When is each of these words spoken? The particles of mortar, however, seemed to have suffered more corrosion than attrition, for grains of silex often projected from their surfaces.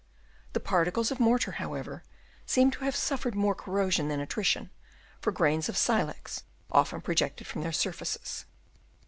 The 0.53 0.59
particles 0.59 1.11
of 1.11 1.19
mortar, 1.19 1.51
however, 1.51 2.01
seemed 2.47 2.73
to 2.73 2.85
have 2.85 2.95
suffered 2.95 3.35
more 3.35 3.53
corrosion 3.53 4.07
than 4.07 4.19
attrition, 4.19 4.71
for 5.19 5.31
grains 5.31 5.69
of 5.69 5.77
silex 5.77 6.41
often 6.71 7.01
projected 7.01 7.45
from 7.45 7.61
their 7.61 7.71
surfaces. 7.71 8.45